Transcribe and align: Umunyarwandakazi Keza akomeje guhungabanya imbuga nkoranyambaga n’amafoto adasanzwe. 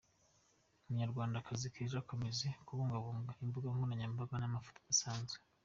Umunyarwandakazi 0.85 1.65
Keza 1.73 1.95
akomeje 2.03 2.47
guhungabanya 2.67 3.37
imbuga 3.45 3.67
nkoranyambaga 3.73 4.35
n’amafoto 4.37 4.77
adasanzwe. 4.81 5.37